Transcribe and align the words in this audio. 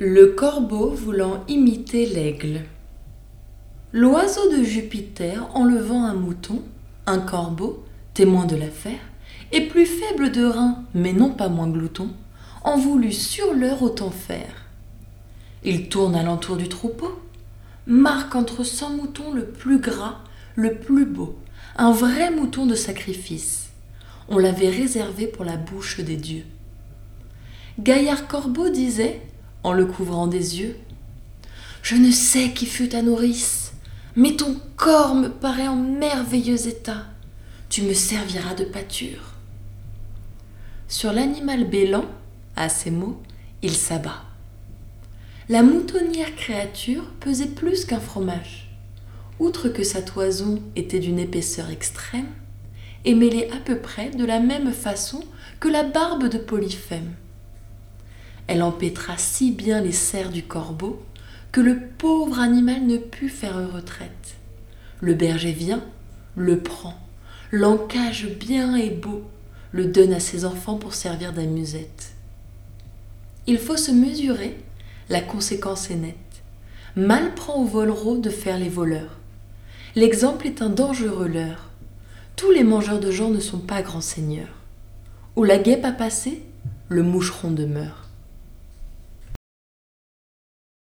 Le 0.00 0.26
corbeau 0.26 0.90
voulant 0.90 1.42
imiter 1.48 2.06
l'aigle. 2.06 2.60
L'oiseau 3.92 4.48
de 4.56 4.62
Jupiter 4.62 5.50
enlevant 5.56 6.04
un 6.04 6.14
mouton, 6.14 6.62
un 7.06 7.18
corbeau, 7.18 7.84
témoin 8.14 8.46
de 8.46 8.54
l'affaire, 8.54 9.00
et 9.50 9.62
plus 9.62 9.86
faible 9.86 10.30
de 10.30 10.44
rein, 10.44 10.84
mais 10.94 11.12
non 11.12 11.30
pas 11.30 11.48
moins 11.48 11.68
glouton, 11.68 12.10
en 12.62 12.78
voulut 12.78 13.10
sur 13.10 13.52
l'heure 13.54 13.82
autant 13.82 14.12
faire. 14.12 14.66
Il 15.64 15.88
tourne 15.88 16.14
alentour 16.14 16.56
du 16.56 16.68
troupeau, 16.68 17.20
marque 17.88 18.36
entre 18.36 18.62
cent 18.62 18.90
moutons 18.90 19.32
le 19.32 19.46
plus 19.46 19.80
gras, 19.80 20.18
le 20.54 20.76
plus 20.76 21.06
beau, 21.06 21.36
un 21.76 21.90
vrai 21.90 22.30
mouton 22.30 22.66
de 22.66 22.76
sacrifice. 22.76 23.70
On 24.28 24.38
l'avait 24.38 24.70
réservé 24.70 25.26
pour 25.26 25.44
la 25.44 25.56
bouche 25.56 25.98
des 25.98 26.16
dieux. 26.16 26.44
Gaillard 27.80 28.28
Corbeau 28.28 28.68
disait, 28.68 29.22
en 29.62 29.72
le 29.72 29.86
couvrant 29.86 30.26
des 30.26 30.60
yeux, 30.60 30.76
Je 31.82 31.94
ne 31.94 32.10
sais 32.10 32.52
qui 32.52 32.66
fut 32.66 32.88
ta 32.88 33.02
nourrice, 33.02 33.72
mais 34.16 34.36
ton 34.36 34.60
corps 34.76 35.14
me 35.14 35.28
paraît 35.28 35.68
en 35.68 35.76
merveilleux 35.76 36.66
état. 36.66 37.06
Tu 37.68 37.82
me 37.82 37.94
serviras 37.94 38.54
de 38.54 38.64
pâture. 38.64 39.34
Sur 40.88 41.12
l'animal 41.12 41.64
bêlant, 41.64 42.06
à 42.56 42.68
ces 42.68 42.90
mots, 42.90 43.22
il 43.62 43.72
s'abat. 43.72 44.24
La 45.48 45.62
moutonnière 45.62 46.34
créature 46.34 47.04
pesait 47.20 47.46
plus 47.46 47.84
qu'un 47.84 48.00
fromage. 48.00 48.70
Outre 49.38 49.68
que 49.68 49.84
sa 49.84 50.02
toison 50.02 50.60
était 50.76 50.98
d'une 50.98 51.18
épaisseur 51.18 51.70
extrême, 51.70 52.26
et 53.04 53.14
mêlée 53.14 53.48
à 53.52 53.58
peu 53.58 53.78
près 53.78 54.10
de 54.10 54.24
la 54.24 54.40
même 54.40 54.72
façon 54.72 55.22
que 55.60 55.68
la 55.68 55.84
barbe 55.84 56.28
de 56.28 56.38
Polyphème. 56.38 57.14
Elle 58.48 58.62
empêtra 58.62 59.18
si 59.18 59.52
bien 59.52 59.80
les 59.82 59.92
serres 59.92 60.30
du 60.30 60.42
corbeau 60.42 61.02
que 61.52 61.60
le 61.60 61.78
pauvre 61.98 62.40
animal 62.40 62.86
ne 62.86 62.96
put 62.96 63.28
faire 63.28 63.72
retraite. 63.72 64.36
Le 65.00 65.14
berger 65.14 65.52
vient, 65.52 65.84
le 66.34 66.58
prend, 66.58 66.94
l'encage 67.52 68.26
bien 68.26 68.74
et 68.74 68.90
beau, 68.90 69.22
le 69.72 69.84
donne 69.84 70.14
à 70.14 70.20
ses 70.20 70.46
enfants 70.46 70.76
pour 70.76 70.94
servir 70.94 71.34
d'amusette. 71.34 72.12
Il 73.46 73.58
faut 73.58 73.76
se 73.76 73.90
mesurer, 73.90 74.56
la 75.10 75.20
conséquence 75.20 75.90
est 75.90 75.96
nette. 75.96 76.16
Mal 76.96 77.34
prend 77.34 77.62
au 77.62 77.66
volereau 77.66 78.16
de 78.16 78.30
faire 78.30 78.58
les 78.58 78.68
voleurs. 78.70 79.18
L'exemple 79.94 80.46
est 80.46 80.62
un 80.62 80.70
dangereux 80.70 81.28
leurre. 81.28 81.70
Tous 82.36 82.50
les 82.50 82.64
mangeurs 82.64 83.00
de 83.00 83.10
gens 83.10 83.30
ne 83.30 83.40
sont 83.40 83.58
pas 83.58 83.82
grands 83.82 84.00
seigneurs. 84.00 84.62
Où 85.36 85.44
la 85.44 85.58
guêpe 85.58 85.84
a 85.84 85.92
passé, 85.92 86.42
le 86.88 87.02
moucheron 87.02 87.50
demeure. 87.50 88.07